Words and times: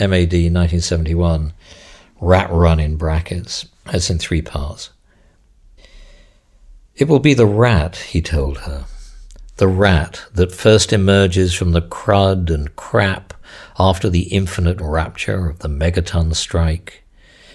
MAD 0.00 0.32
1971, 0.32 1.52
Rat 2.18 2.50
Run 2.50 2.80
in 2.80 2.96
brackets. 2.96 3.66
It's 3.88 4.08
in 4.08 4.16
three 4.16 4.40
parts. 4.40 4.88
It 6.96 7.08
will 7.08 7.18
be 7.18 7.34
the 7.34 7.44
rat, 7.44 7.96
he 7.96 8.22
told 8.22 8.60
her. 8.60 8.86
The 9.58 9.68
rat 9.68 10.24
that 10.32 10.50
first 10.50 10.94
emerges 10.94 11.52
from 11.52 11.72
the 11.72 11.82
crud 11.82 12.48
and 12.48 12.74
crap 12.74 13.34
after 13.78 14.08
the 14.08 14.32
infinite 14.32 14.80
rapture 14.80 15.50
of 15.50 15.58
the 15.58 15.68
megaton 15.68 16.34
strike, 16.34 17.04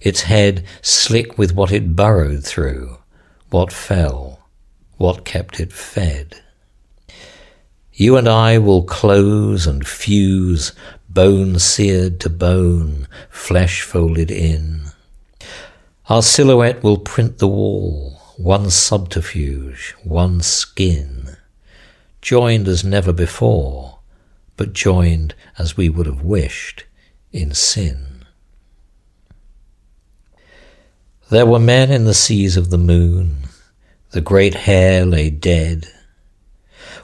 its 0.00 0.22
head 0.22 0.64
slick 0.80 1.36
with 1.36 1.54
what 1.54 1.70
it 1.70 1.94
burrowed 1.94 2.44
through, 2.44 2.96
what 3.50 3.70
fell, 3.70 4.48
what 4.96 5.26
kept 5.26 5.60
it 5.60 5.70
fed. 5.70 6.40
You 8.02 8.16
and 8.16 8.28
I 8.28 8.58
will 8.58 8.82
close 8.82 9.64
and 9.64 9.86
fuse, 9.86 10.72
bone 11.08 11.60
seared 11.60 12.18
to 12.22 12.30
bone, 12.30 13.06
flesh 13.30 13.82
folded 13.82 14.28
in. 14.28 14.86
Our 16.08 16.20
silhouette 16.20 16.82
will 16.82 16.98
print 16.98 17.38
the 17.38 17.46
wall, 17.46 18.20
one 18.36 18.70
subterfuge, 18.70 19.94
one 20.02 20.40
skin, 20.40 21.36
joined 22.20 22.66
as 22.66 22.82
never 22.82 23.12
before, 23.12 24.00
but 24.56 24.72
joined 24.72 25.36
as 25.56 25.76
we 25.76 25.88
would 25.88 26.06
have 26.06 26.22
wished 26.22 26.86
in 27.30 27.54
sin. 27.54 28.24
There 31.30 31.46
were 31.46 31.60
men 31.60 31.92
in 31.92 32.04
the 32.04 32.14
seas 32.14 32.56
of 32.56 32.70
the 32.70 32.78
moon, 32.78 33.44
the 34.10 34.20
great 34.20 34.54
hare 34.54 35.06
lay 35.06 35.30
dead. 35.30 35.86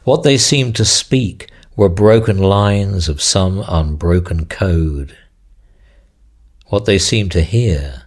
What 0.04 0.22
they 0.22 0.38
seemed 0.38 0.76
to 0.76 0.84
speak 0.84 1.50
were 1.76 1.88
broken 1.88 2.38
lines 2.38 3.08
of 3.08 3.22
some 3.22 3.64
unbroken 3.68 4.46
code. 4.46 5.16
What 6.66 6.84
they 6.84 6.98
seemed 6.98 7.32
to 7.32 7.42
hear 7.42 8.04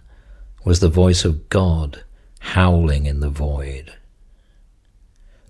was 0.64 0.80
the 0.80 0.88
voice 0.88 1.24
of 1.24 1.48
God 1.48 2.02
howling 2.40 3.06
in 3.06 3.20
the 3.20 3.30
void. 3.30 3.92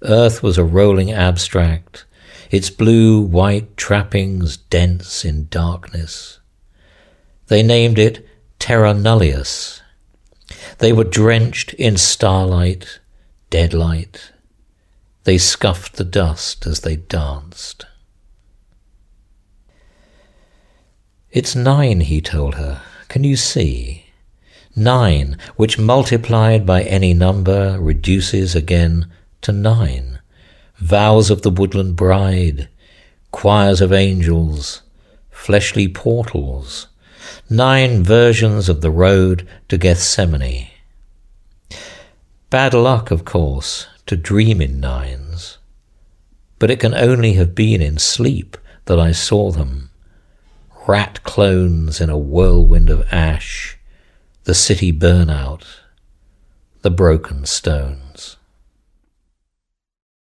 Earth 0.03 0.43
was 0.43 0.59
a 0.59 0.65
rolling 0.65 1.12
abstract, 1.12 2.05
its 2.51 2.71
blue 2.71 3.21
white 3.21 3.77
trappings 3.77 4.56
dense 4.56 5.25
in 5.25 5.49
darkness. 5.49 6.41
They 7.47 7.62
named 7.62 7.99
it 7.99 8.27
Terra 8.59 8.95
Nullius. 8.95 9.81
They 10.79 10.93
were 10.93 11.05
drenched 11.05 11.75
in 11.75 11.97
starlight, 11.97 13.01
deadlight. 13.51 14.31
They 15.25 15.39
scuffed 15.39 15.97
the 15.97 16.05
dust 16.05 16.67
as 16.67 16.81
they 16.81 16.97
danced. 16.97 17.87
It's 21.31 21.55
nine, 21.55 22.01
he 22.01 22.20
told 22.20 22.56
her. 22.56 22.83
Can 23.09 23.25
you 23.25 23.37
see? 23.37 24.06
Nine, 24.75 25.39
which 25.56 25.78
multiplied 25.78 26.67
by 26.67 26.83
any 26.83 27.15
number 27.15 27.78
reduces 27.81 28.55
again 28.55 29.11
to 29.43 29.53
nine. 29.53 30.19
Vows 30.77 31.31
of 31.31 31.43
the 31.43 31.50
woodland 31.50 31.95
bride, 31.95 32.69
choirs 33.31 33.81
of 33.81 33.93
angels, 33.93 34.83
fleshly 35.31 35.89
portals, 35.89 36.89
nine 37.48 38.03
versions 38.03 38.69
of 38.69 38.81
the 38.81 38.91
road 38.91 39.47
to 39.69 39.78
Gethsemane. 39.78 40.69
Bad 42.50 42.75
luck, 42.75 43.11
of 43.11 43.25
course, 43.25 43.87
to 44.06 44.17
dream 44.17 44.61
in 44.61 44.81
nines, 44.81 45.58
but 46.58 46.70
it 46.70 46.81
can 46.81 46.95
only 46.95 47.34
have 47.34 47.55
been 47.55 47.83
in 47.83 47.98
sleep 47.98 48.56
that 48.84 48.98
I 48.98 49.12
saw 49.12 49.50
them 49.50 49.91
rat 50.86 51.22
clones 51.22 52.00
in 52.00 52.11
a 52.11 52.19
whirlwind 52.19 52.91
of 52.91 53.06
ash, 53.12 53.78
the 54.44 54.55
city 54.55 54.92
burnout, 54.92 55.64
the 56.83 56.91
broken 56.91 57.47
stone. 57.47 57.98